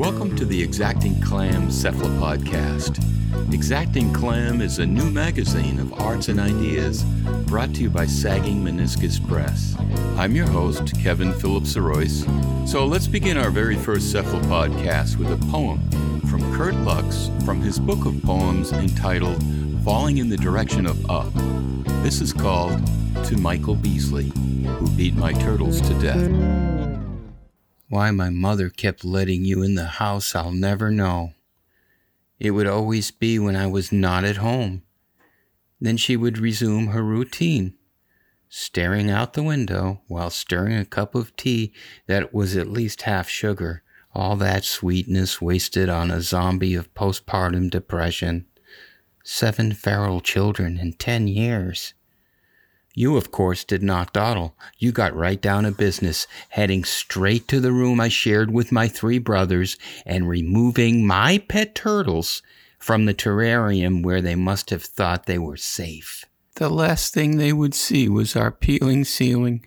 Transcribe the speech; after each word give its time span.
Welcome 0.00 0.34
to 0.36 0.46
the 0.46 0.62
Exacting 0.62 1.20
Clam 1.20 1.68
Cephalopodcast. 1.68 3.52
Exacting 3.52 4.10
Clam 4.14 4.62
is 4.62 4.78
a 4.78 4.86
new 4.86 5.10
magazine 5.10 5.78
of 5.78 5.92
arts 5.92 6.28
and 6.28 6.40
ideas 6.40 7.02
brought 7.44 7.74
to 7.74 7.82
you 7.82 7.90
by 7.90 8.06
Sagging 8.06 8.64
Meniscus 8.64 9.20
Press. 9.28 9.76
I'm 10.16 10.34
your 10.34 10.46
host, 10.48 10.98
Kevin 10.98 11.34
Philip 11.34 11.64
Sirois. 11.64 12.26
So 12.66 12.86
let's 12.86 13.08
begin 13.08 13.36
our 13.36 13.50
very 13.50 13.76
first 13.76 14.10
Cephalopodcast 14.10 15.18
with 15.18 15.30
a 15.30 15.46
poem 15.50 15.86
from 16.22 16.40
Kurt 16.56 16.76
Luchs 16.76 17.28
from 17.44 17.60
his 17.60 17.78
book 17.78 18.06
of 18.06 18.22
poems 18.22 18.72
entitled 18.72 19.44
Falling 19.84 20.16
in 20.16 20.30
the 20.30 20.38
Direction 20.38 20.86
of 20.86 21.10
Up. 21.10 21.30
This 22.02 22.22
is 22.22 22.32
called 22.32 22.86
To 23.26 23.36
Michael 23.36 23.74
Beasley, 23.74 24.32
Who 24.64 24.88
Beat 24.92 25.14
My 25.14 25.34
Turtles 25.34 25.78
to 25.82 25.92
Death. 26.00 26.69
Why 27.90 28.12
my 28.12 28.30
mother 28.30 28.70
kept 28.70 29.04
letting 29.04 29.44
you 29.44 29.64
in 29.64 29.74
the 29.74 29.84
house, 29.84 30.36
I'll 30.36 30.52
never 30.52 30.92
know. 30.92 31.34
It 32.38 32.52
would 32.52 32.68
always 32.68 33.10
be 33.10 33.36
when 33.36 33.56
I 33.56 33.66
was 33.66 33.90
not 33.90 34.22
at 34.22 34.36
home. 34.36 34.84
Then 35.80 35.96
she 35.96 36.16
would 36.16 36.38
resume 36.38 36.86
her 36.86 37.02
routine, 37.02 37.74
staring 38.48 39.10
out 39.10 39.32
the 39.32 39.42
window 39.42 40.02
while 40.06 40.30
stirring 40.30 40.76
a 40.76 40.84
cup 40.84 41.16
of 41.16 41.34
tea 41.34 41.72
that 42.06 42.32
was 42.32 42.56
at 42.56 42.68
least 42.68 43.02
half 43.02 43.28
sugar, 43.28 43.82
all 44.14 44.36
that 44.36 44.64
sweetness 44.64 45.42
wasted 45.42 45.88
on 45.88 46.12
a 46.12 46.20
zombie 46.20 46.76
of 46.76 46.94
postpartum 46.94 47.70
depression. 47.70 48.46
Seven 49.24 49.72
feral 49.72 50.20
children 50.20 50.78
in 50.78 50.92
ten 50.92 51.26
years. 51.26 51.94
You, 53.00 53.16
of 53.16 53.30
course, 53.30 53.64
did 53.64 53.82
not 53.82 54.12
dawdle. 54.12 54.54
You 54.76 54.92
got 54.92 55.16
right 55.16 55.40
down 55.40 55.64
to 55.64 55.70
business, 55.70 56.26
heading 56.50 56.84
straight 56.84 57.48
to 57.48 57.58
the 57.58 57.72
room 57.72 57.98
I 57.98 58.08
shared 58.08 58.50
with 58.50 58.70
my 58.70 58.88
three 58.88 59.16
brothers 59.18 59.78
and 60.04 60.28
removing 60.28 61.06
my 61.06 61.38
pet 61.38 61.74
turtles 61.74 62.42
from 62.78 63.06
the 63.06 63.14
terrarium 63.14 64.02
where 64.02 64.20
they 64.20 64.34
must 64.34 64.68
have 64.68 64.82
thought 64.82 65.24
they 65.24 65.38
were 65.38 65.56
safe. 65.56 66.26
The 66.56 66.68
last 66.68 67.14
thing 67.14 67.38
they 67.38 67.54
would 67.54 67.72
see 67.72 68.06
was 68.06 68.36
our 68.36 68.50
peeling 68.50 69.04
ceiling. 69.04 69.64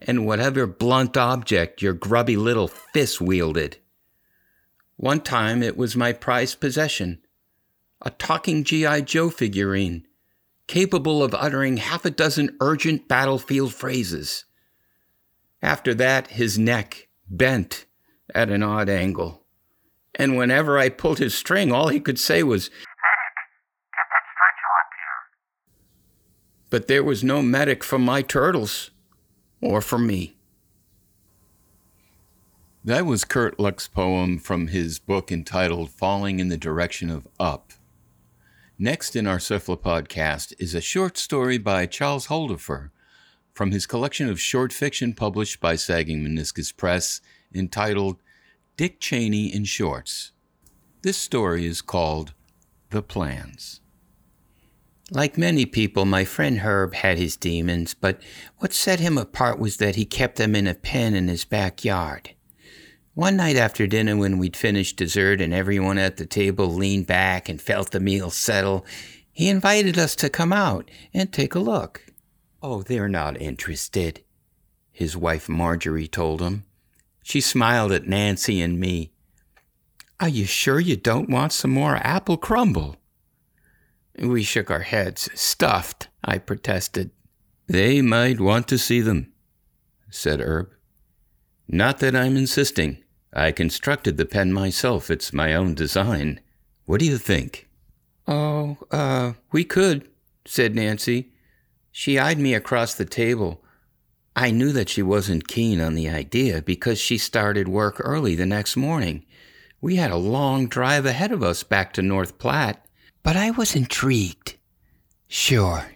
And 0.00 0.26
whatever 0.26 0.66
blunt 0.66 1.16
object 1.16 1.80
your 1.80 1.92
grubby 1.92 2.36
little 2.36 2.66
fist 2.66 3.20
wielded. 3.20 3.76
One 4.96 5.20
time 5.20 5.62
it 5.62 5.76
was 5.76 5.94
my 5.94 6.12
prized 6.12 6.58
possession 6.58 7.20
a 8.04 8.10
talking 8.10 8.64
G.I. 8.64 9.02
Joe 9.02 9.30
figurine 9.30 10.08
capable 10.66 11.22
of 11.22 11.34
uttering 11.34 11.78
half 11.78 12.04
a 12.04 12.10
dozen 12.10 12.56
urgent 12.60 13.08
battlefield 13.08 13.74
phrases. 13.74 14.44
After 15.60 15.94
that, 15.94 16.28
his 16.28 16.58
neck 16.58 17.08
bent 17.28 17.86
at 18.34 18.50
an 18.50 18.62
odd 18.62 18.88
angle. 18.88 19.44
And 20.14 20.36
whenever 20.36 20.78
I 20.78 20.88
pulled 20.88 21.18
his 21.18 21.34
string, 21.34 21.72
all 21.72 21.88
he 21.88 22.00
could 22.00 22.18
say 22.18 22.42
was, 22.42 22.68
Medic, 22.68 22.78
get 23.92 24.06
that 24.10 24.24
stretcher 24.32 24.70
up 24.80 24.90
here. 24.98 26.68
But 26.70 26.88
there 26.88 27.04
was 27.04 27.24
no 27.24 27.42
medic 27.42 27.82
for 27.82 27.98
my 27.98 28.22
turtles, 28.22 28.90
or 29.60 29.80
for 29.80 29.98
me. 29.98 30.36
That 32.84 33.06
was 33.06 33.24
Kurt 33.24 33.60
Luchs's 33.60 33.86
poem 33.88 34.38
from 34.38 34.66
his 34.66 34.98
book 34.98 35.30
entitled 35.30 35.90
Falling 35.90 36.40
in 36.40 36.48
the 36.48 36.56
Direction 36.56 37.10
of 37.10 37.28
Up. 37.38 37.72
Next 38.82 39.14
in 39.14 39.28
our 39.28 39.38
Cephalopodcast 39.38 40.54
is 40.58 40.74
a 40.74 40.80
short 40.80 41.16
story 41.16 41.56
by 41.56 41.86
Charles 41.86 42.26
Holdefer 42.26 42.90
from 43.54 43.70
his 43.70 43.86
collection 43.86 44.28
of 44.28 44.40
short 44.40 44.72
fiction 44.72 45.14
published 45.14 45.60
by 45.60 45.76
Sagging 45.76 46.24
Meniscus 46.24 46.76
Press 46.76 47.20
entitled 47.54 48.16
Dick 48.76 48.98
Cheney 48.98 49.54
in 49.54 49.66
Shorts. 49.66 50.32
This 51.02 51.16
story 51.16 51.64
is 51.64 51.80
called 51.80 52.34
The 52.90 53.02
Plans. 53.02 53.80
Like 55.12 55.38
many 55.38 55.64
people, 55.64 56.04
my 56.04 56.24
friend 56.24 56.58
Herb 56.58 56.94
had 56.94 57.18
his 57.18 57.36
demons, 57.36 57.94
but 57.94 58.20
what 58.58 58.72
set 58.72 58.98
him 58.98 59.16
apart 59.16 59.60
was 59.60 59.76
that 59.76 59.94
he 59.94 60.04
kept 60.04 60.38
them 60.38 60.56
in 60.56 60.66
a 60.66 60.74
pen 60.74 61.14
in 61.14 61.28
his 61.28 61.44
backyard. 61.44 62.34
One 63.14 63.36
night 63.36 63.56
after 63.56 63.86
dinner, 63.86 64.16
when 64.16 64.38
we'd 64.38 64.56
finished 64.56 64.96
dessert 64.96 65.42
and 65.42 65.52
everyone 65.52 65.98
at 65.98 66.16
the 66.16 66.24
table 66.24 66.72
leaned 66.72 67.06
back 67.06 67.48
and 67.48 67.60
felt 67.60 67.90
the 67.90 68.00
meal 68.00 68.30
settle, 68.30 68.86
he 69.30 69.50
invited 69.50 69.98
us 69.98 70.16
to 70.16 70.30
come 70.30 70.52
out 70.52 70.90
and 71.12 71.30
take 71.30 71.54
a 71.54 71.58
look. 71.58 72.06
Oh, 72.62 72.82
they're 72.82 73.08
not 73.08 73.38
interested, 73.38 74.22
his 74.90 75.14
wife 75.14 75.46
Marjorie 75.46 76.08
told 76.08 76.40
him. 76.40 76.64
She 77.22 77.42
smiled 77.42 77.92
at 77.92 78.06
Nancy 78.06 78.62
and 78.62 78.80
me. 78.80 79.12
Are 80.18 80.28
you 80.28 80.46
sure 80.46 80.80
you 80.80 80.96
don't 80.96 81.28
want 81.28 81.52
some 81.52 81.70
more 81.70 81.96
apple 81.96 82.38
crumble? 82.38 82.96
We 84.18 84.42
shook 84.42 84.70
our 84.70 84.80
heads. 84.80 85.28
Stuffed, 85.34 86.08
I 86.24 86.38
protested. 86.38 87.10
They 87.66 88.00
might 88.00 88.40
want 88.40 88.68
to 88.68 88.78
see 88.78 89.00
them, 89.00 89.32
said 90.10 90.40
Herb. 90.40 90.70
Not 91.68 91.98
that 91.98 92.16
I'm 92.16 92.36
insisting. 92.36 93.01
I 93.32 93.52
constructed 93.52 94.16
the 94.16 94.26
pen 94.26 94.52
myself. 94.52 95.10
It's 95.10 95.32
my 95.32 95.54
own 95.54 95.74
design. 95.74 96.40
What 96.84 97.00
do 97.00 97.06
you 97.06 97.18
think? 97.18 97.68
Oh, 98.28 98.76
uh, 98.90 99.32
we 99.50 99.64
could, 99.64 100.08
said 100.44 100.74
Nancy. 100.74 101.32
She 101.90 102.18
eyed 102.18 102.38
me 102.38 102.54
across 102.54 102.94
the 102.94 103.04
table. 103.04 103.62
I 104.34 104.50
knew 104.50 104.72
that 104.72 104.88
she 104.88 105.02
wasn't 105.02 105.48
keen 105.48 105.80
on 105.80 105.94
the 105.94 106.08
idea 106.08 106.62
because 106.62 106.98
she 106.98 107.18
started 107.18 107.68
work 107.68 107.96
early 108.00 108.34
the 108.34 108.46
next 108.46 108.76
morning. 108.76 109.24
We 109.80 109.96
had 109.96 110.10
a 110.10 110.16
long 110.16 110.68
drive 110.68 111.06
ahead 111.06 111.32
of 111.32 111.42
us 111.42 111.62
back 111.62 111.92
to 111.94 112.02
North 112.02 112.38
Platte, 112.38 112.84
but 113.22 113.36
I 113.36 113.50
was 113.50 113.74
intrigued. 113.74 114.56
Sure, 115.28 115.86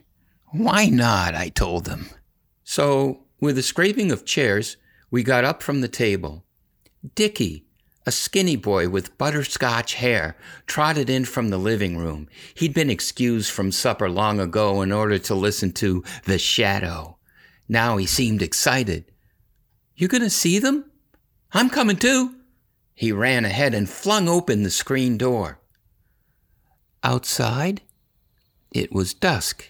why 0.51 0.87
not? 0.87 1.35
I 1.35 1.49
told 1.51 1.85
them. 1.85 2.11
So, 2.65 3.25
with 3.41 3.57
a 3.59 3.63
scraping 3.63 4.11
of 4.11 4.25
chairs, 4.25 4.77
we 5.11 5.23
got 5.23 5.45
up 5.45 5.63
from 5.63 5.81
the 5.81 5.89
table. 5.89 6.45
Dickie, 7.15 7.67
a 8.07 8.11
skinny 8.11 8.57
boy 8.57 8.89
with 8.89 9.19
butterscotch 9.19 9.95
hair, 9.95 10.37
trotted 10.67 11.11
in 11.11 11.25
from 11.25 11.51
the 11.51 11.59
living 11.59 11.99
room. 11.99 12.29
He'd 12.55 12.75
been 12.75 12.91
excused 12.91 13.51
from 13.51 13.71
supper 13.71 14.09
long 14.09 14.41
ago 14.41 14.81
in 14.81 14.93
order 14.93 15.19
to 15.19 15.35
listen 15.35 15.73
to 15.75 16.03
The 16.25 16.39
Shadow. 16.39 17.19
Now 17.69 17.97
he 17.97 18.07
seemed 18.07 18.43
excited. 18.43 19.05
You 19.95 20.09
gonna 20.09 20.31
see 20.31 20.59
them? 20.59 20.91
I'm 21.53 21.71
coming 21.71 21.97
too. 21.97 22.37
He 22.95 23.13
ran 23.13 23.45
ahead 23.45 23.75
and 23.75 23.89
flung 23.89 24.29
open 24.29 24.63
the 24.63 24.71
screen 24.71 25.19
door. 25.19 25.61
Outside, 27.05 27.83
it 28.73 28.91
was 28.91 29.15
dusk. 29.15 29.69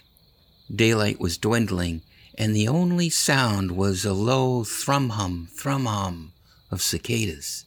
Daylight 0.74 1.20
was 1.20 1.38
dwindling, 1.38 2.02
and 2.38 2.54
the 2.54 2.68
only 2.68 3.10
sound 3.10 3.72
was 3.72 4.04
a 4.04 4.12
low 4.12 4.62
thrum 4.62 5.10
hum, 5.10 5.48
thrum 5.52 5.86
hum 5.86 6.32
of 6.70 6.82
cicadas. 6.82 7.64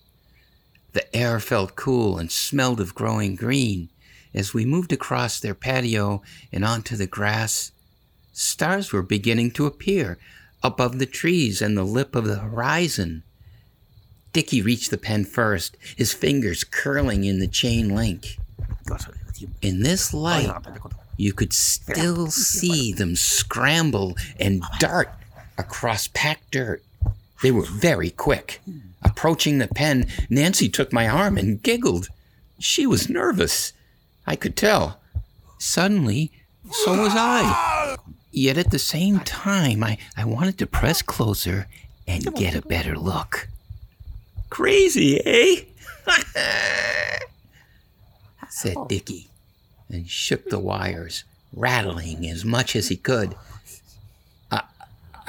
The 0.94 1.16
air 1.16 1.40
felt 1.40 1.76
cool 1.76 2.18
and 2.18 2.32
smelled 2.32 2.80
of 2.80 2.96
growing 2.96 3.36
green. 3.36 3.90
As 4.34 4.54
we 4.54 4.66
moved 4.66 4.92
across 4.92 5.40
their 5.40 5.56
patio 5.56 6.22
and 6.52 6.64
onto 6.66 6.96
the 6.96 7.08
grass, 7.08 7.72
stars 8.32 8.92
were 8.92 9.02
beginning 9.02 9.52
to 9.52 9.66
appear 9.66 10.18
above 10.62 11.00
the 11.00 11.06
trees 11.06 11.62
and 11.62 11.78
the 11.78 11.84
lip 11.84 12.16
of 12.16 12.26
the 12.26 12.40
horizon. 12.40 13.24
Dickie 14.34 14.62
reached 14.62 14.92
the 14.92 14.98
pen 14.98 15.26
first, 15.26 15.78
his 15.96 16.14
fingers 16.14 16.64
curling 16.64 17.24
in 17.24 17.40
the 17.40 17.48
chain 17.48 17.90
link. 17.96 18.38
In 19.62 19.84
this 19.84 20.14
light, 20.14 20.54
you 21.18 21.34
could 21.34 21.54
still 21.54 22.28
see 22.28 22.94
them 22.94 23.16
scramble 23.16 24.16
and 24.40 24.64
dart 24.80 25.12
across 25.58 26.08
packed 26.08 26.52
dirt. 26.52 26.84
They 27.42 27.52
were 27.52 27.66
very 27.66 28.10
quick. 28.10 28.62
Approaching 29.02 29.58
the 29.58 29.68
pen, 29.68 30.08
Nancy 30.30 30.70
took 30.70 30.92
my 30.92 31.08
arm 31.08 31.38
and 31.38 31.62
giggled. 31.62 32.10
She 32.60 32.86
was 32.86 33.10
nervous. 33.10 33.74
I 34.28 34.36
could 34.36 34.56
tell. 34.56 35.00
Suddenly, 35.58 36.32
so 36.72 37.02
was 37.02 37.14
I. 37.16 37.98
Yet 38.32 38.58
at 38.58 38.72
the 38.72 38.80
same 38.80 39.20
time, 39.22 39.84
I, 39.84 39.98
I 40.16 40.26
wanted 40.26 40.58
to 40.60 40.68
press 40.68 41.02
closer 41.02 41.68
and 42.08 42.34
get 42.36 42.56
a 42.56 42.62
better 42.62 42.98
look. 42.98 43.48
Crazy, 44.50 45.22
eh? 45.26 45.64
said 48.50 48.76
Dickie 48.88 49.30
and 49.90 50.10
shook 50.10 50.50
the 50.50 50.60
wires, 50.60 51.24
rattling 51.54 52.28
as 52.28 52.44
much 52.44 52.76
as 52.76 52.90
he 52.90 52.96
could. 52.96 53.36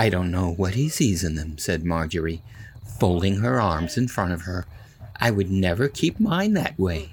I, 0.01 0.09
don't 0.09 0.31
know 0.31 0.51
what 0.51 0.77
he 0.77 0.89
sees 0.89 1.23
in 1.23 1.35
them, 1.35 1.59
said 1.59 1.85
Marjorie, 1.85 2.41
folding 2.99 3.41
her 3.41 3.61
arms 3.61 3.99
in 3.99 4.09
front 4.09 4.33
of 4.33 4.43
her. 4.43 4.65
I 5.17 5.31
would 5.31 5.51
never 5.51 5.89
keep 5.89 6.19
mine 6.19 6.55
that 6.55 6.79
way. 6.79 7.11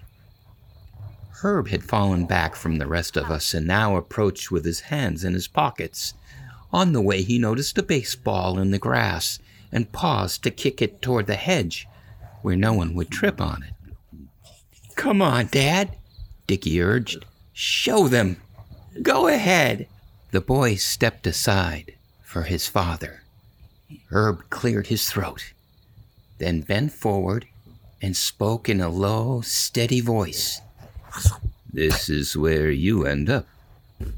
Herb 1.41 1.67
had 1.67 1.83
fallen 1.83 2.25
back 2.25 2.55
from 2.55 2.77
the 2.77 2.87
rest 2.87 3.17
of 3.17 3.29
us 3.29 3.53
and 3.53 3.67
now 3.67 3.97
approached 3.97 4.51
with 4.51 4.63
his 4.63 4.79
hands 4.79 5.25
in 5.25 5.33
his 5.33 5.49
pockets. 5.49 6.13
On 6.71 6.93
the 6.93 7.01
way, 7.01 7.23
he 7.23 7.37
noticed 7.37 7.77
a 7.77 7.83
baseball 7.83 8.57
in 8.57 8.71
the 8.71 8.79
grass 8.79 9.39
and 9.69 9.91
paused 9.91 10.41
to 10.43 10.49
kick 10.49 10.81
it 10.81 11.01
toward 11.01 11.27
the 11.27 11.35
hedge. 11.35 11.87
where 12.41 12.55
no 12.55 12.71
one 12.71 12.93
would 12.93 13.11
trip 13.11 13.41
on 13.41 13.63
it. 13.63 13.73
Come 14.95 15.21
on, 15.21 15.47
Dad, 15.47 15.97
Dickie 16.45 16.81
urged. 16.81 17.25
Show 17.51 18.07
them. 18.07 18.37
Go 19.01 19.27
ahead. 19.27 19.89
The 20.31 20.39
boy 20.39 20.75
stepped 20.75 21.27
aside 21.27 21.96
for 22.27 22.43
his 22.43 22.67
father. 22.67 23.23
Herb 24.11 24.49
cleared 24.49 24.87
his 24.87 25.09
throat, 25.09 25.53
then 26.39 26.59
bent 26.59 26.91
forward 26.91 27.47
and 28.01 28.17
spoke 28.17 28.67
in 28.67 28.81
a 28.81 28.89
low, 28.89 29.39
steady 29.39 30.01
voice. 30.01 30.59
This 31.71 32.09
is 32.09 32.35
where 32.35 32.69
you 32.69 33.05
end 33.05 33.29
up, 33.29 33.47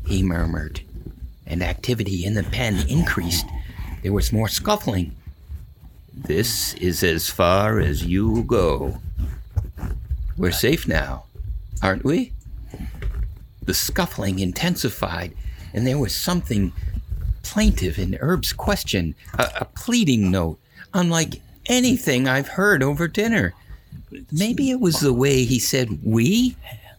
he 0.07 0.23
murmured, 0.23 0.81
and 1.45 1.61
activity 1.61 2.25
in 2.25 2.33
the 2.33 2.41
pen 2.43 2.83
increased. 2.89 3.45
There 4.01 4.11
was 4.11 4.33
more 4.33 4.49
scuffling. 4.49 5.15
This 6.11 6.73
is 6.73 7.03
as 7.03 7.29
far 7.29 7.79
as 7.79 8.03
you 8.03 8.43
go. 8.43 8.99
We're 10.35 10.51
safe 10.51 10.87
now, 10.87 11.25
aren't 11.83 12.03
we? 12.03 12.33
The 13.61 13.75
scuffling 13.75 14.39
intensified, 14.39 15.33
and 15.75 15.85
there 15.85 15.99
was 15.99 16.15
something 16.15 16.73
plaintive 17.49 17.97
in 17.97 18.13
Herb's 18.13 18.53
question, 18.53 19.15
a, 19.37 19.49
a 19.61 19.65
pleading 19.65 20.29
note, 20.29 20.59
unlike 20.93 21.41
anything 21.65 22.27
I've 22.27 22.49
heard 22.49 22.83
over 22.83 23.07
dinner. 23.07 23.53
Maybe 24.31 24.69
it 24.69 24.79
was 24.79 24.99
the 24.99 25.13
way 25.13 25.45
he 25.45 25.59
said 25.59 25.99
we. 26.03 26.55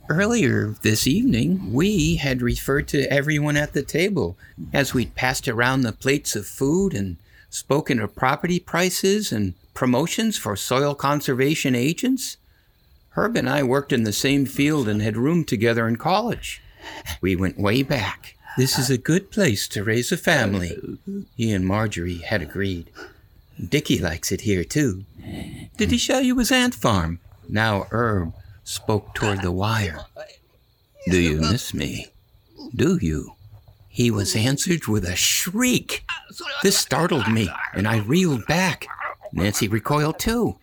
Earlier 0.08 0.74
this 0.82 1.06
evening, 1.06 1.72
we 1.72 2.16
had 2.16 2.42
referred 2.42 2.88
to 2.88 3.08
everyone 3.12 3.56
at 3.56 3.74
the 3.74 3.82
table 3.82 4.36
as 4.72 4.92
we'd 4.92 5.14
passed 5.14 5.46
around 5.46 5.82
the 5.82 5.92
plates 5.92 6.34
of 6.34 6.48
food 6.48 6.94
and 6.94 7.16
spoken 7.48 8.00
of 8.00 8.16
property 8.16 8.58
prices 8.58 9.30
and 9.30 9.54
promotions 9.72 10.36
for 10.36 10.56
soil 10.56 10.96
conservation 10.96 11.76
agents. 11.76 12.38
Herb 13.10 13.36
and 13.36 13.48
I 13.48 13.62
worked 13.62 13.92
in 13.92 14.02
the 14.02 14.12
same 14.12 14.46
field 14.46 14.88
and 14.88 15.00
had 15.00 15.16
roomed 15.16 15.46
together 15.46 15.86
in 15.86 15.94
college. 15.94 16.60
We 17.20 17.36
went 17.36 17.56
way 17.56 17.84
back. 17.84 18.34
This 18.56 18.78
is 18.78 18.90
a 18.90 18.98
good 18.98 19.30
place 19.30 19.68
to 19.68 19.84
raise 19.84 20.12
a 20.12 20.16
family, 20.16 20.76
he 21.36 21.52
and 21.52 21.66
Marjorie 21.66 22.18
had 22.18 22.42
agreed. 22.42 22.90
Dickie 23.68 23.98
likes 23.98 24.32
it 24.32 24.42
here, 24.42 24.64
too. 24.64 25.04
Did 25.76 25.90
he 25.90 25.98
show 25.98 26.18
you 26.18 26.38
his 26.38 26.50
ant 26.52 26.74
farm? 26.74 27.20
Now 27.48 27.86
Herb 27.90 28.32
spoke 28.64 29.14
toward 29.14 29.42
the 29.42 29.52
wire. 29.52 30.00
Do 31.06 31.18
you 31.18 31.40
miss 31.40 31.72
me? 31.74 32.08
Do 32.74 32.98
you? 33.00 33.34
He 33.88 34.10
was 34.10 34.36
answered 34.36 34.86
with 34.86 35.04
a 35.04 35.16
shriek. 35.16 36.04
This 36.62 36.78
startled 36.78 37.28
me, 37.28 37.50
and 37.74 37.88
I 37.88 37.98
reeled 37.98 38.46
back. 38.46 38.86
Nancy 39.32 39.68
recoiled 39.68 40.18
too. 40.18 40.58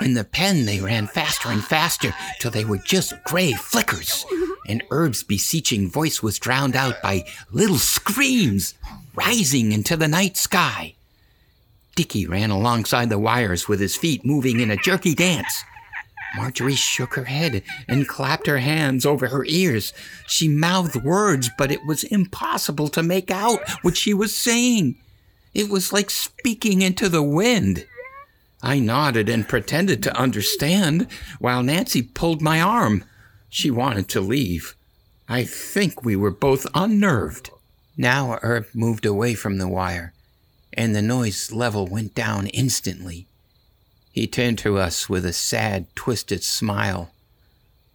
In 0.00 0.14
the 0.14 0.24
pen, 0.24 0.64
they 0.64 0.80
ran 0.80 1.06
faster 1.06 1.50
and 1.50 1.62
faster 1.62 2.14
till 2.40 2.50
they 2.50 2.64
were 2.64 2.78
just 2.78 3.14
gray 3.24 3.52
flickers, 3.52 4.24
and 4.68 4.82
Herb's 4.90 5.22
beseeching 5.22 5.90
voice 5.90 6.22
was 6.22 6.38
drowned 6.38 6.76
out 6.76 7.02
by 7.02 7.24
little 7.50 7.78
screams 7.78 8.74
rising 9.14 9.72
into 9.72 9.96
the 9.96 10.08
night 10.08 10.36
sky. 10.36 10.94
Dickie 11.96 12.26
ran 12.26 12.50
alongside 12.50 13.08
the 13.08 13.18
wires 13.18 13.66
with 13.66 13.80
his 13.80 13.96
feet 13.96 14.24
moving 14.24 14.60
in 14.60 14.70
a 14.70 14.76
jerky 14.76 15.14
dance. 15.14 15.64
Marjorie 16.36 16.74
shook 16.74 17.14
her 17.14 17.24
head 17.24 17.62
and 17.88 18.06
clapped 18.06 18.46
her 18.46 18.58
hands 18.58 19.06
over 19.06 19.28
her 19.28 19.44
ears. 19.46 19.92
She 20.26 20.46
mouthed 20.46 21.02
words, 21.02 21.50
but 21.58 21.72
it 21.72 21.84
was 21.86 22.04
impossible 22.04 22.88
to 22.88 23.02
make 23.02 23.30
out 23.30 23.60
what 23.82 23.96
she 23.96 24.14
was 24.14 24.36
saying. 24.36 24.96
It 25.54 25.68
was 25.68 25.92
like 25.92 26.10
speaking 26.10 26.82
into 26.82 27.08
the 27.08 27.22
wind. 27.22 27.86
I 28.62 28.78
nodded 28.78 29.28
and 29.28 29.48
pretended 29.48 30.02
to 30.02 30.16
understand 30.16 31.08
while 31.38 31.62
Nancy 31.62 32.02
pulled 32.02 32.42
my 32.42 32.60
arm. 32.60 33.04
She 33.48 33.70
wanted 33.70 34.08
to 34.10 34.20
leave. 34.20 34.74
I 35.28 35.44
think 35.44 36.04
we 36.04 36.16
were 36.16 36.30
both 36.30 36.66
unnerved. 36.74 37.50
Now 37.96 38.38
Herb 38.42 38.66
moved 38.74 39.04
away 39.04 39.34
from 39.34 39.58
the 39.58 39.68
wire, 39.68 40.12
and 40.72 40.94
the 40.94 41.02
noise 41.02 41.52
level 41.52 41.86
went 41.86 42.14
down 42.14 42.46
instantly. 42.48 43.26
He 44.12 44.26
turned 44.26 44.58
to 44.58 44.78
us 44.78 45.08
with 45.08 45.24
a 45.24 45.32
sad, 45.32 45.86
twisted 45.94 46.42
smile. 46.42 47.10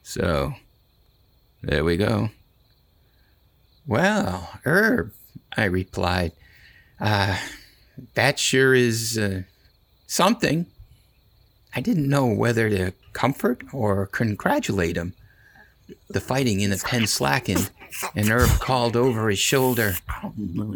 So, 0.03 0.53
there 1.61 1.83
we 1.83 1.97
go. 1.97 2.29
Well, 3.85 4.49
Herb, 4.63 5.13
I 5.55 5.65
replied, 5.65 6.31
uh, 6.99 7.37
that 8.13 8.39
sure 8.39 8.73
is 8.73 9.17
uh, 9.17 9.43
something. 10.07 10.65
I 11.75 11.81
didn't 11.81 12.09
know 12.09 12.27
whether 12.27 12.69
to 12.69 12.93
comfort 13.13 13.63
or 13.73 14.05
congratulate 14.07 14.95
him. 14.95 15.13
The 16.09 16.21
fighting 16.21 16.61
in 16.61 16.69
the 16.69 16.77
pen 16.77 17.07
slackened, 17.07 17.69
and 18.15 18.29
Herb 18.29 18.59
called 18.59 18.95
over 18.95 19.29
his 19.29 19.39
shoulder, 19.39 19.95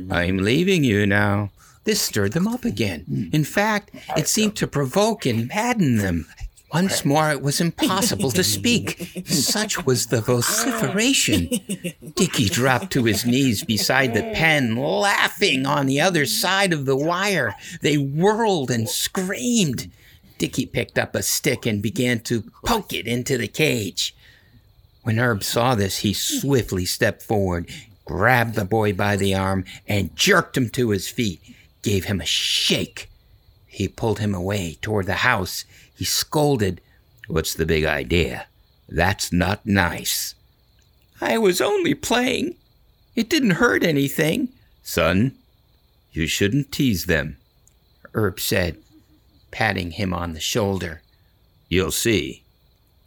I'm 0.10 0.38
leaving 0.38 0.84
you 0.84 1.06
now. 1.06 1.52
This 1.84 2.02
stirred 2.02 2.34
them 2.34 2.48
up 2.48 2.66
again. 2.66 3.30
In 3.32 3.44
fact, 3.46 3.92
it 4.18 4.28
seemed 4.28 4.56
to 4.58 4.68
provoke 4.68 5.26
and 5.26 5.48
madden 5.48 5.98
them. 5.98 6.28
Once 6.74 7.06
more, 7.06 7.32
it 7.32 7.42
was 7.42 7.62
impossible 7.62 8.30
to 8.30 8.44
speak. 8.44 9.24
Such 9.26 9.86
was 9.86 10.08
the 10.08 10.20
vociferation. 10.20 11.48
Dickie 12.16 12.50
dropped 12.50 12.92
to 12.92 13.06
his 13.06 13.26
knees 13.26 13.64
beside 13.64 14.14
the 14.14 14.34
pen, 14.34 14.76
laughing 14.76 15.66
on 15.66 15.86
the 15.86 16.02
other 16.02 16.26
side 16.26 16.74
of 16.74 16.86
the 16.86 16.98
wire. 16.98 17.56
They 17.82 17.98
whirled 17.98 18.70
and 18.70 18.90
screamed. 18.90 19.90
Dickie 20.38 20.66
picked 20.66 21.00
up 21.00 21.16
a 21.16 21.24
stick 21.24 21.66
and 21.66 21.82
began 21.82 22.20
to 22.22 22.44
poke 22.66 22.92
it 22.92 23.08
into 23.08 23.38
the 23.38 23.48
cage. 23.48 24.14
When 25.08 25.20
Herb 25.20 25.42
saw 25.42 25.74
this, 25.74 26.00
he 26.00 26.12
swiftly 26.12 26.84
stepped 26.84 27.24
forward, 27.24 27.72
grabbed 28.04 28.56
the 28.56 28.66
boy 28.66 28.92
by 28.92 29.16
the 29.16 29.34
arm, 29.34 29.64
and 29.88 30.14
jerked 30.18 30.58
him 30.58 30.70
to 30.72 30.90
his 30.90 31.08
feet, 31.08 31.40
gave 31.82 32.04
him 32.04 32.20
a 32.20 32.26
shake. 32.26 33.10
He 33.68 33.88
pulled 33.88 34.20
him 34.20 34.36
away 34.36 34.78
toward 34.82 35.06
the 35.06 35.24
house. 35.24 35.64
He 35.96 36.04
scolded, 36.04 36.82
What's 37.30 37.54
the 37.54 37.66
big 37.66 37.86
idea? 37.86 38.48
That's 38.90 39.32
not 39.32 39.66
nice. 39.66 40.36
I 41.22 41.38
was 41.38 41.62
only 41.62 41.94
playing. 41.94 42.56
It 43.16 43.30
didn't 43.30 43.62
hurt 43.62 43.86
anything. 43.86 44.50
Son, 44.84 45.38
you 46.12 46.28
shouldn't 46.28 46.74
tease 46.74 47.06
them, 47.06 47.38
Herb 48.14 48.42
said, 48.42 48.76
patting 49.52 49.92
him 49.92 50.14
on 50.14 50.34
the 50.34 50.42
shoulder. 50.42 51.02
You'll 51.70 51.92
see. 51.92 52.44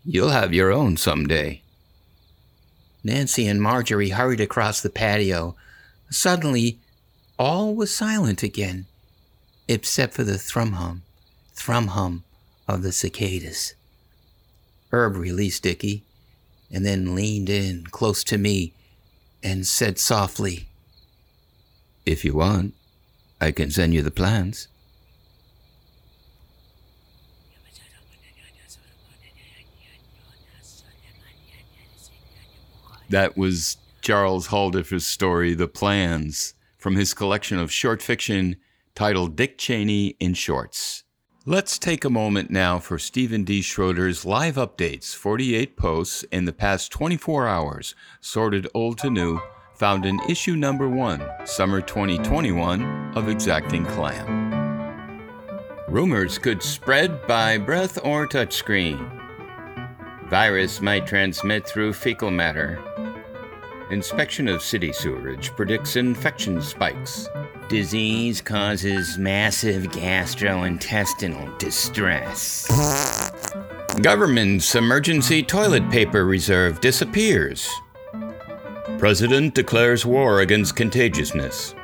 You'll 0.03 0.31
have 0.31 0.55
your 0.55 0.73
own 0.73 0.97
someday. 0.97 1.61
Nancy 3.03 3.47
and 3.47 3.63
Marjorie 3.63 4.11
hurried 4.11 4.41
across 4.41 4.81
the 4.81 4.91
patio. 4.91 5.57
Suddenly, 6.11 6.79
all 7.39 7.75
was 7.75 7.95
silent 7.95 8.43
again, 8.43 8.87
except 9.69 10.15
for 10.15 10.25
the 10.25 10.39
thrum 10.39 10.73
hum, 10.73 11.03
thrum 11.55 11.89
hum 11.89 12.25
of 12.69 12.83
the 12.83 12.93
cicadas. 12.93 13.75
Herb 14.93 15.17
released 15.17 15.63
Dickie 15.63 16.05
and 16.71 16.85
then 16.85 17.15
leaned 17.15 17.49
in 17.49 17.85
close 17.91 18.23
to 18.25 18.39
me 18.39 18.75
and 19.43 19.67
said 19.67 19.99
softly, 19.99 20.69
If 22.05 22.25
you 22.25 22.35
want, 22.35 22.75
I 23.41 23.53
can 23.53 23.71
send 23.71 23.95
you 23.95 24.03
the 24.03 24.11
plans. 24.11 24.69
That 33.11 33.37
was 33.37 33.77
Charles 34.03 34.49
Holdefer's 34.49 35.05
story, 35.05 35.53
The 35.55 35.67
Plans, 35.67 36.55
from 36.79 36.95
his 36.95 37.13
collection 37.13 37.59
of 37.59 37.73
short 37.73 38.01
fiction 38.03 38.55
titled 38.95 39.35
Dick 39.35 39.59
Cheney 39.59 40.15
in 40.21 40.35
Shorts. 40.35 41.03
Let's 41.45 41.77
take 41.77 42.05
a 42.05 42.11
moment 42.11 42.51
now 42.51 42.79
for 42.79 43.01
Steven 43.01 43.43
D. 43.43 43.63
Schroeder's 43.63 44.25
live 44.25 44.55
updates, 44.55 45.13
48 45.13 45.77
posts 45.77 46.23
in 46.31 46.45
the 46.45 46.53
past 46.53 46.93
24 46.93 47.49
hours, 47.49 47.97
sorted 48.21 48.69
old 48.75 48.99
to 48.99 49.11
new, 49.11 49.41
found 49.75 50.07
in 50.07 50.21
issue 50.29 50.55
number 50.55 50.89
one, 50.89 51.29
summer 51.45 51.81
2021 51.81 53.17
of 53.17 53.29
Exacting 53.29 53.85
Clam. 53.87 54.39
Rumors 55.89 56.39
could 56.39 56.63
spread 56.63 57.27
by 57.27 57.59
breath 57.59 57.99
or 58.05 58.29
touchscreen. 58.29 59.17
Virus 60.29 60.81
might 60.81 61.09
transmit 61.09 61.67
through 61.67 61.93
fecal 61.93 62.31
matter. 62.31 62.81
Inspection 63.91 64.47
of 64.47 64.63
city 64.63 64.93
sewerage 64.93 65.51
predicts 65.57 65.97
infection 65.97 66.63
spikes. 66.63 67.29
Disease 67.69 68.41
causes 68.41 69.19
massive 69.19 69.85
gastrointestinal 69.85 71.59
distress. 71.59 72.69
Government's 74.01 74.77
emergency 74.77 75.43
toilet 75.43 75.91
paper 75.91 76.25
reserve 76.25 76.81
disappears. 76.81 77.69
President 78.99 79.57
declares 79.57 80.07
war 80.07 80.41
against 80.41 80.77
contagiousness. 80.77 81.75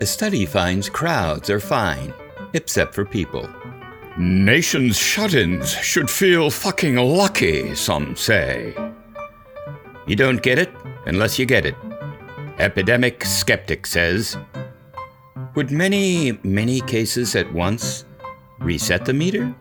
A 0.00 0.06
study 0.06 0.44
finds 0.44 0.88
crowds 0.88 1.48
are 1.50 1.60
fine, 1.60 2.12
except 2.52 2.94
for 2.94 3.04
people. 3.04 3.48
Nation's 4.18 4.98
shut 4.98 5.34
ins 5.34 5.70
should 5.70 6.10
feel 6.10 6.50
fucking 6.50 6.96
lucky, 6.96 7.76
some 7.76 8.16
say. 8.16 8.74
You 10.06 10.16
don't 10.16 10.42
get 10.42 10.58
it 10.58 10.70
unless 11.06 11.38
you 11.38 11.46
get 11.46 11.64
it. 11.64 11.76
Epidemic 12.58 13.24
skeptic 13.24 13.86
says. 13.86 14.36
Would 15.54 15.70
many, 15.70 16.38
many 16.42 16.80
cases 16.80 17.36
at 17.36 17.52
once 17.52 18.04
reset 18.58 19.04
the 19.04 19.12
meter? 19.12 19.54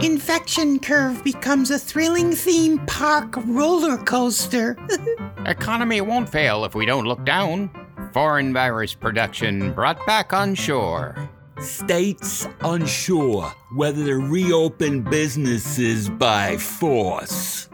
Infection 0.00 0.78
curve 0.78 1.24
becomes 1.24 1.72
a 1.72 1.78
thrilling 1.78 2.32
theme 2.32 2.78
park 2.86 3.34
roller 3.46 3.96
coaster. 3.96 4.76
Economy 5.46 6.00
won't 6.00 6.28
fail 6.28 6.64
if 6.64 6.74
we 6.74 6.86
don't 6.86 7.04
look 7.04 7.24
down. 7.24 7.70
Foreign 8.12 8.52
virus 8.52 8.94
production 8.94 9.72
brought 9.72 10.04
back 10.06 10.32
on 10.32 10.54
shore. 10.54 11.28
States 11.60 12.46
unsure 12.60 13.52
whether 13.74 14.04
to 14.04 14.16
reopen 14.18 15.02
businesses 15.02 16.08
by 16.08 16.56
force. 16.56 17.67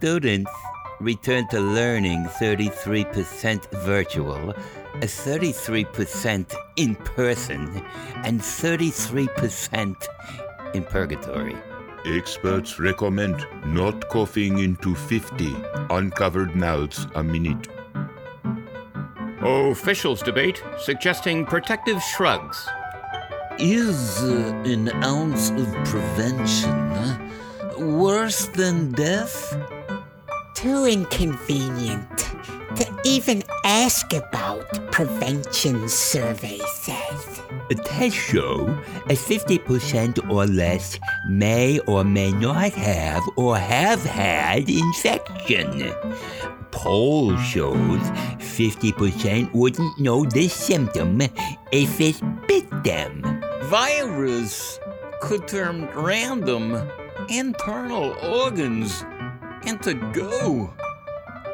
Students 0.00 0.50
return 0.98 1.46
to 1.48 1.60
learning 1.60 2.24
33% 2.40 3.70
virtual, 3.84 4.54
33% 5.00 6.54
in 6.76 6.94
person, 6.94 7.84
and 8.24 8.40
33% 8.40 10.06
in 10.72 10.84
purgatory. 10.84 11.54
Experts 12.06 12.80
recommend 12.80 13.46
not 13.66 14.08
coughing 14.08 14.60
into 14.60 14.94
50 14.94 15.54
uncovered 15.90 16.56
mouths 16.56 17.06
a 17.14 17.22
minute. 17.22 17.68
Officials 19.42 20.22
debate 20.22 20.62
suggesting 20.78 21.44
protective 21.44 22.02
shrugs. 22.02 22.66
Is 23.58 24.22
uh, 24.22 24.62
an 24.64 24.88
ounce 25.04 25.50
of 25.50 25.70
prevention 25.84 26.80
worse 27.80 28.46
than 28.46 28.92
death? 28.92 29.54
Too 30.60 30.84
inconvenient 30.84 32.18
to 32.76 33.00
even 33.02 33.42
ask 33.64 34.12
about, 34.12 34.92
prevention 34.92 35.88
survey 35.88 36.58
says. 36.74 37.40
Tests 37.82 38.12
show 38.12 38.68
a 39.08 39.14
50% 39.14 40.30
or 40.30 40.44
less 40.44 40.98
may 41.26 41.78
or 41.86 42.04
may 42.04 42.30
not 42.32 42.72
have 42.72 43.22
or 43.36 43.56
have 43.56 44.02
had 44.02 44.68
infection. 44.68 45.94
Poll 46.72 47.38
shows 47.38 48.02
50% 48.40 49.54
wouldn't 49.54 49.98
know 49.98 50.26
the 50.26 50.46
symptom 50.46 51.22
if 51.72 51.98
it 52.02 52.20
bit 52.46 52.68
them. 52.84 53.42
Virus 53.62 54.78
could 55.22 55.48
turn 55.48 55.88
random 55.94 56.76
internal 57.30 58.14
organs 58.22 59.06
into 59.64 59.94
goo. 60.12 60.70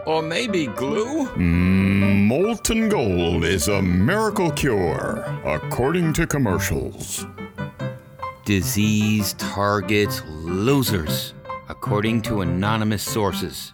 Or 0.07 0.23
maybe 0.23 0.67
glue? 0.69 1.27
Mm, 1.35 2.27
molten 2.27 2.89
gold 2.89 3.45
is 3.45 3.69
a 3.69 3.83
miracle 3.83 4.51
cure, 4.53 5.25
according 5.45 6.13
to 6.15 6.27
commercials. 6.27 7.27
Disease 8.45 9.33
targets 9.35 10.23
losers, 10.29 11.35
according 11.69 12.23
to 12.23 12.43
anonymous 12.43 13.03
sources. 13.03 13.73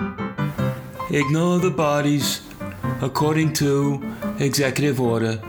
Ignore 1.11 1.59
the 1.59 1.71
bodies, 1.71 2.41
according 3.03 3.53
to 3.55 4.03
executive 4.39 4.99
order. 4.99 5.41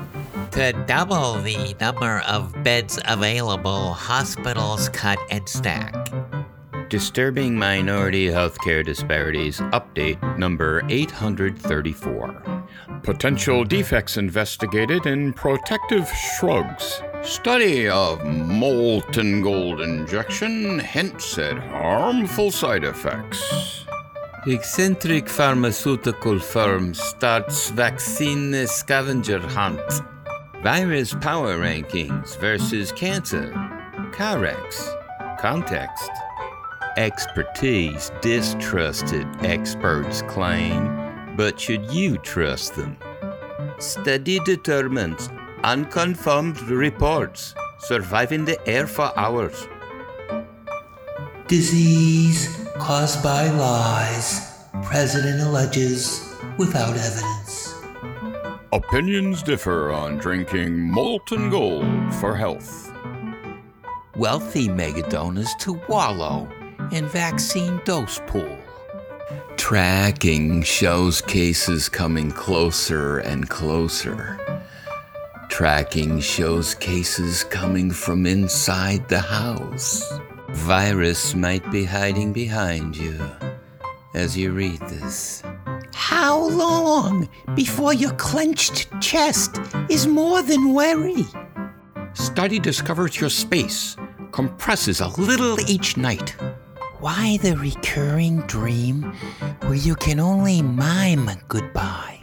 To 0.52 0.74
double 0.86 1.36
the 1.42 1.75
number 1.80 2.22
of 2.28 2.54
beds 2.63 3.00
available, 3.06 3.94
hospitals 3.94 4.90
cut 4.90 5.18
and 5.32 5.48
stack. 5.48 6.12
Disturbing 6.93 7.57
Minority 7.57 8.27
Healthcare 8.27 8.85
Disparities 8.85 9.59
Update 9.73 10.38
number 10.38 10.83
834. 10.89 12.69
Potential 13.01 13.63
defects 13.63 14.17
investigated 14.17 15.07
in 15.07 15.33
protective 15.33 16.07
shrugs. 16.07 17.01
Study 17.23 17.89
of 17.89 18.23
molten 18.23 19.41
gold 19.41 19.81
injection 19.81 20.77
hints 20.77 21.35
at 21.39 21.57
harmful 21.57 22.51
side 22.51 22.83
effects. 22.83 23.85
Eccentric 24.45 25.27
pharmaceutical 25.27 26.38
firm 26.38 26.93
starts 26.93 27.71
vaccine 27.71 28.67
scavenger 28.67 29.39
hunt. 29.39 29.81
Virus 30.62 31.15
power 31.15 31.57
rankings 31.57 32.38
versus 32.38 32.91
cancer. 32.91 33.51
Carex. 34.12 34.95
Context. 35.39 36.12
Expertise 36.97 38.12
distrusted, 38.21 39.25
experts 39.41 40.21
claim. 40.23 41.35
But 41.35 41.59
should 41.59 41.91
you 41.91 42.19
trust 42.19 42.75
them? 42.75 42.97
Study 43.79 44.39
determines 44.45 45.27
unconfirmed 45.63 46.62
reports 46.62 47.55
surviving 47.79 48.45
the 48.45 48.59
air 48.69 48.85
for 48.85 49.12
hours. 49.17 49.67
Disease 51.47 52.47
caused 52.77 53.23
by 53.23 53.50
lies. 53.50 54.55
President 54.83 55.41
alleges 55.41 56.35
without 56.59 56.95
evidence. 56.95 57.73
Opinions 58.71 59.41
differ 59.41 59.91
on 59.91 60.19
drinking 60.19 60.79
molten 60.79 61.50
gold 61.50 62.13
for 62.19 62.35
health. 62.35 62.93
Wealthy 64.15 64.67
megadonors 64.67 65.57
to 65.57 65.73
wallow 65.89 66.47
in 66.92 67.08
vaccine 67.08 67.80
dose 67.86 68.20
pool. 68.28 68.58
Tracking 69.58 70.63
shows 70.63 71.22
cases 71.22 71.88
coming 71.90 72.32
closer 72.32 73.20
and 73.20 73.50
closer. 73.50 74.40
Tracking 75.50 76.20
shows 76.20 76.75
cases 76.75 77.44
coming 77.44 77.92
from 77.92 78.25
inside 78.25 79.08
the 79.08 79.20
house. 79.20 80.12
Virus 80.50 81.36
might 81.36 81.70
be 81.72 81.84
hiding 81.84 82.34
behind 82.34 82.98
you 82.98 83.20
as 84.13 84.38
you 84.38 84.52
read 84.52 84.80
this. 84.82 85.44
How 85.94 86.38
long 86.50 87.30
before 87.56 87.94
your 87.94 88.13
clenched 88.13 88.88
chest 89.02 89.60
is 89.90 90.08
more 90.08 90.42
than 90.42 90.74
weary? 90.74 91.25
Study 92.13 92.60
discovers 92.60 93.20
your 93.20 93.30
space 93.30 93.96
compresses 94.34 95.00
a 95.00 95.08
little 95.22 95.58
each 95.70 95.96
night. 95.96 96.36
Why 97.03 97.36
the 97.41 97.57
recurring 97.57 98.48
dream 98.48 99.01
where 99.63 99.74
you 99.74 99.93
can 99.93 100.22
only 100.22 100.62
mime 100.62 101.29
goodbye? 101.50 102.17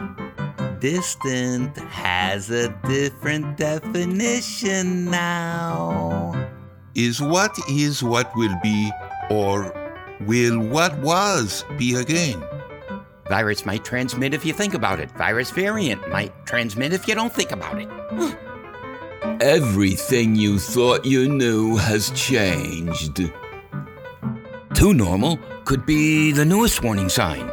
Distant 0.78 1.76
has 1.76 2.48
a 2.48 2.70
different 2.88 3.58
definition 3.58 5.10
now. 5.10 6.32
Is 6.94 7.20
what 7.20 7.54
is 7.68 8.02
what 8.02 8.34
will 8.34 8.56
be, 8.62 8.90
or 9.28 9.70
will 10.22 10.58
what 10.58 10.98
was 11.00 11.62
be 11.76 11.96
again? 11.96 12.42
Virus 13.28 13.66
might 13.66 13.84
transmit 13.84 14.32
if 14.32 14.46
you 14.46 14.54
think 14.54 14.72
about 14.72 14.98
it. 14.98 15.10
Virus 15.10 15.50
variant 15.50 16.08
might 16.08 16.32
transmit 16.46 16.94
if 16.94 17.06
you 17.06 17.14
don't 17.14 17.34
think 17.34 17.52
about 17.52 17.78
it. 17.78 17.88
Everything 19.42 20.34
you 20.36 20.58
thought 20.58 21.04
you 21.04 21.28
knew 21.28 21.76
has 21.76 22.08
changed. 22.12 23.30
Too 24.80 24.94
normal 24.94 25.38
could 25.66 25.84
be 25.84 26.32
the 26.32 26.46
newest 26.46 26.82
warning 26.82 27.10
sign. 27.10 27.50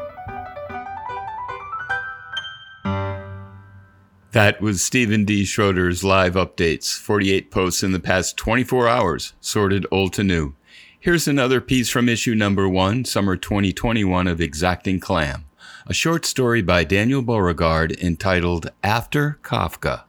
That 4.31 4.61
was 4.61 4.81
Steven 4.81 5.25
D. 5.25 5.43
Schroeder's 5.43 6.05
live 6.05 6.35
updates, 6.35 6.97
48 6.97 7.51
posts 7.51 7.83
in 7.83 7.91
the 7.91 7.99
past 7.99 8.37
24 8.37 8.87
hours, 8.87 9.33
sorted 9.41 9.85
old 9.91 10.13
to 10.13 10.23
new. 10.23 10.55
Here's 10.97 11.27
another 11.27 11.59
piece 11.59 11.89
from 11.89 12.07
issue 12.07 12.33
number 12.33 12.69
one, 12.69 13.03
summer 13.03 13.35
2021 13.35 14.25
of 14.25 14.39
Exacting 14.39 15.01
Clam, 15.01 15.43
a 15.85 15.93
short 15.93 16.25
story 16.25 16.61
by 16.61 16.85
Daniel 16.85 17.21
Beauregard 17.21 17.91
entitled 18.01 18.71
After 18.85 19.37
Kafka. 19.43 20.03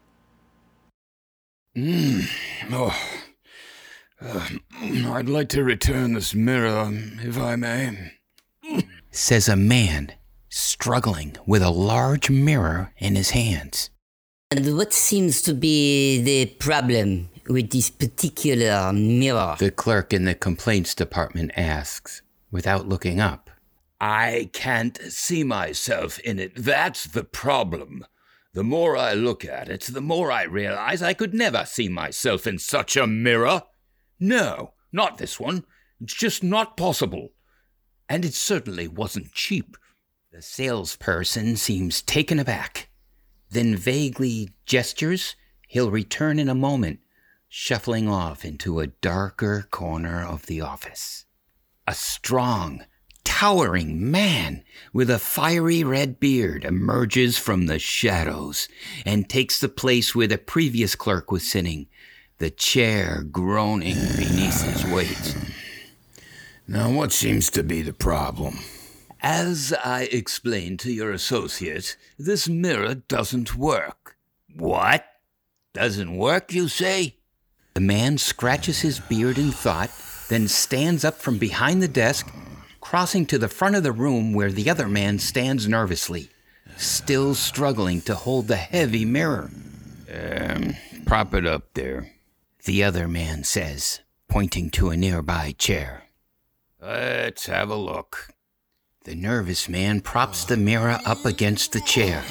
Mm. 1.77 2.31
Oh. 2.71 2.97
Uh, 4.21 4.49
I'd 4.83 5.29
like 5.29 5.49
to 5.51 5.63
return 5.63 6.15
this 6.15 6.35
mirror, 6.35 6.91
if 6.93 7.39
I 7.39 7.57
may. 7.57 8.13
Says 9.11 9.49
a 9.49 9.57
man 9.57 10.13
struggling 10.49 11.37
with 11.47 11.63
a 11.63 11.71
large 11.71 12.29
mirror 12.29 12.93
in 12.99 13.15
his 13.15 13.31
hands. 13.31 13.91
And 14.51 14.77
what 14.77 14.93
seems 14.93 15.43
to 15.43 15.55
be 15.55 16.21
the 16.23 16.47
problem 16.47 17.29
with 17.49 17.71
this 17.71 17.91
particular 17.91 18.93
mirror? 18.93 19.57
The 19.59 19.71
clerk 19.71 20.13
in 20.13 20.25
the 20.25 20.35
complaints 20.35 20.95
department 20.95 21.53
asks, 21.57 22.23
without 22.51 22.89
looking 22.89 23.21
up. 23.21 23.51
I 24.01 24.51
can't 24.53 24.99
see 25.09 25.45
myself 25.45 26.19
in 26.21 26.39
it. 26.39 26.55
That's 26.57 27.05
the 27.05 27.25
problem. 27.25 28.07
The 28.55 28.65
more 28.65 28.97
I 28.97 29.13
look 29.13 29.45
at 29.45 29.69
it, 29.69 29.83
the 29.83 30.01
more 30.01 30.33
I 30.33 30.45
realize 30.45 31.03
I 31.03 31.15
could 31.15 31.35
never 31.35 31.65
see 31.65 31.89
myself 31.89 32.47
in 32.47 32.59
such 32.59 32.97
a 32.97 33.07
mirror. 33.07 33.63
No, 34.21 34.73
not 34.93 35.19
this 35.19 35.39
one. 35.39 35.65
It's 36.01 36.15
just 36.15 36.43
not 36.43 36.77
possible. 36.77 37.31
And 38.09 38.25
it 38.25 38.35
certainly 38.35 38.89
wasn't 38.89 39.33
cheap. 39.33 39.77
The 40.33 40.43
salesperson 40.43 41.57
seems 41.57 42.03
taken 42.03 42.39
aback, 42.39 42.91
then 43.51 43.77
vaguely 43.77 44.51
gestures 44.67 45.35
he'll 45.67 45.91
return 45.91 46.39
in 46.39 46.49
a 46.49 46.55
moment, 46.55 47.01
shuffling 47.49 48.09
off 48.09 48.45
into 48.45 48.81
a 48.81 48.89
darker 48.89 49.67
corner 49.71 50.25
of 50.25 50.47
the 50.47 50.61
office. 50.61 51.25
A 51.87 51.95
strong, 51.95 52.85
towering 53.25 54.11
man 54.11 54.65
with 54.93 55.11
a 55.11 55.19
fiery 55.19 55.85
red 55.85 56.19
beard 56.19 56.65
emerges 56.65 57.39
from 57.39 57.67
the 57.67 57.79
shadows 57.79 58.69
and 59.07 59.29
takes 59.29 59.61
the 59.61 59.69
place 59.69 60.15
where 60.15 60.27
the 60.27 60.39
previous 60.39 60.95
clerk 60.95 61.31
was 61.31 61.49
sitting, 61.49 61.87
the 62.39 62.51
chair 62.51 63.23
groaning 63.23 63.97
beneath 64.17 64.63
his 64.63 64.85
weight. 64.87 65.37
Now, 66.67 66.91
what 66.91 67.13
seems 67.13 67.51
to 67.51 67.63
be 67.63 67.83
the 67.83 67.93
problem? 67.93 68.59
As 69.21 69.75
I 69.85 70.03
explained 70.13 70.79
to 70.81 70.93
your 70.93 71.11
associate, 71.11 71.97
this 72.19 72.49
mirror 72.49 72.95
doesn't 72.95 73.57
work. 73.57 74.17
What? 74.55 75.05
Doesn't 75.75 76.17
work, 76.17 76.53
you 76.53 76.69
say? 76.69 77.17
The 77.75 77.81
man 77.81 78.19
scratches 78.19 78.81
his 78.81 79.01
beard 79.01 79.39
in 79.39 79.51
thought, 79.51 79.91
then 80.29 80.47
stands 80.47 81.05
up 81.05 81.17
from 81.17 81.39
behind 81.39 81.83
the 81.83 81.89
desk, 81.89 82.33
crossing 82.81 83.27
to 83.27 83.39
the 83.39 83.49
front 83.49 83.75
of 83.75 83.83
the 83.83 83.93
room 83.93 84.33
where 84.33 84.53
the 84.53 84.71
other 84.71 84.89
man 84.89 85.19
stands 85.19 85.67
nervously, 85.67 86.29
still 86.77 87.35
struggling 87.35 88.01
to 88.03 88.15
hold 88.15 88.47
the 88.47 88.57
heavy 88.57 89.05
mirror. 89.05 89.51
Um, 90.13 90.77
prop 91.07 91.35
it 91.35 91.47
up 91.47 91.75
there. 91.75 92.13
The 92.69 92.85
other 92.85 93.09
man 93.09 93.45
says, 93.45 94.01
pointing 94.29 94.69
to 94.73 94.91
a 94.91 94.97
nearby 94.99 95.55
chair. 95.57 96.03
Let's 96.79 97.47
have 97.47 97.71
a 97.71 97.75
look. 97.75 98.29
The 99.05 99.15
nervous 99.15 99.71
man 99.71 100.03
props 100.03 100.45
the 100.45 100.59
mirror 100.59 100.99
up 101.07 101.25
against 101.25 101.73
the 101.73 101.81
chair. 101.81 102.23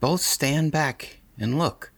Both 0.00 0.22
stand 0.22 0.72
back 0.72 1.20
and 1.38 1.58
look. 1.58 1.92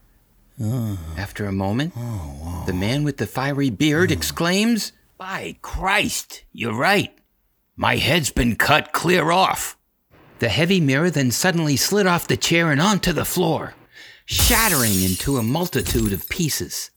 Uh. 0.61 0.97
After 1.17 1.47
a 1.47 1.53
moment, 1.53 1.93
oh, 1.97 2.65
the 2.67 2.73
man 2.73 3.05
with 3.05 3.19
the 3.19 3.27
fiery 3.29 3.71
beard 3.71 4.11
hmm. 4.11 4.19
exclaims, 4.19 4.91
By 5.17 5.55
Christ, 5.63 6.43
you're 6.53 6.75
right. 6.75 7.17
My 7.77 7.99
head's 7.99 8.31
been 8.31 8.57
cut 8.57 8.93
clear 8.93 9.31
off. 9.31 9.79
The 10.41 10.49
heavy 10.49 10.81
mirror 10.81 11.09
then 11.09 11.31
suddenly 11.31 11.77
slid 11.77 12.09
off 12.09 12.27
the 12.27 12.37
chair 12.37 12.73
and 12.73 12.81
onto 12.81 13.13
the 13.13 13.25
floor, 13.25 13.75
shattering 14.25 15.05
into 15.05 15.37
a 15.37 15.45
multitude 15.45 16.13
of 16.13 16.29
pieces. 16.29 16.91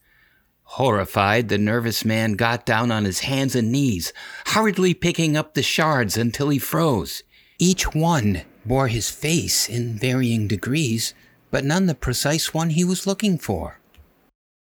Horrified, 0.71 1.47
the 1.47 1.57
nervous 1.57 2.03
man 2.03 2.33
got 2.33 2.65
down 2.65 2.91
on 2.91 3.05
his 3.05 3.21
hands 3.21 3.55
and 3.55 3.71
knees, 3.71 4.11
hurriedly 4.47 4.93
picking 4.93 5.37
up 5.37 5.53
the 5.53 5.63
shards 5.63 6.17
until 6.17 6.49
he 6.49 6.59
froze. 6.59 7.23
Each 7.57 7.95
one 7.95 8.43
bore 8.65 8.89
his 8.89 9.09
face 9.09 9.69
in 9.69 9.97
varying 9.97 10.47
degrees, 10.47 11.13
but 11.49 11.63
none 11.63 11.85
the 11.85 11.95
precise 11.95 12.53
one 12.53 12.71
he 12.71 12.83
was 12.83 13.07
looking 13.07 13.37
for. 13.37 13.79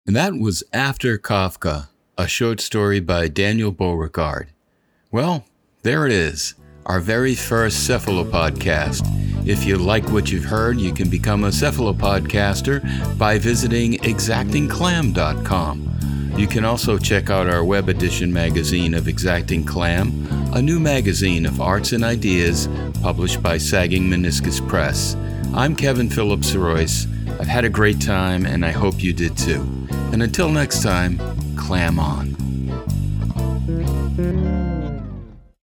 And 0.05 0.15
that 0.15 0.35
was 0.35 0.63
After 0.71 1.17
Kafka, 1.17 1.89
a 2.17 2.27
short 2.27 2.61
story 2.61 2.99
by 2.99 3.27
Daniel 3.27 3.71
Beauregard. 3.71 4.49
Well, 5.11 5.45
there 5.81 6.05
it 6.05 6.13
is, 6.13 6.53
our 6.85 6.99
very 6.99 7.33
first 7.35 7.89
cephalopodcast. 7.89 9.26
If 9.47 9.63
you 9.63 9.77
like 9.77 10.09
what 10.09 10.29
you've 10.29 10.43
heard, 10.43 10.77
you 10.77 10.93
can 10.93 11.09
become 11.09 11.45
a 11.45 11.47
cephalopodcaster 11.47 13.17
by 13.17 13.39
visiting 13.39 13.93
exactingclam.com. 13.93 16.33
You 16.35 16.47
can 16.47 16.65
also 16.65 16.97
check 16.97 17.29
out 17.29 17.47
our 17.47 17.63
web 17.63 17.87
edition 17.87 18.33
magazine 18.33 18.93
of 18.93 19.07
Exacting 19.07 19.63
Clam, 19.63 20.27
a 20.53 20.61
new 20.61 20.81
magazine 20.81 21.45
of 21.45 21.61
arts 21.61 21.93
and 21.93 22.03
ideas 22.03 22.67
published 23.01 23.41
by 23.41 23.57
Sagging 23.57 24.03
Meniscus 24.03 24.59
Press. 24.67 25.15
I'm 25.53 25.77
Kevin 25.77 26.09
Philip 26.09 26.41
Sirois. 26.41 27.07
I've 27.39 27.47
had 27.47 27.63
a 27.63 27.69
great 27.69 28.01
time, 28.01 28.45
and 28.45 28.65
I 28.65 28.71
hope 28.71 29.01
you 29.01 29.13
did 29.13 29.37
too. 29.37 29.61
And 30.11 30.21
until 30.21 30.49
next 30.49 30.83
time, 30.83 31.21
clam 31.55 31.99
on. 31.99 32.46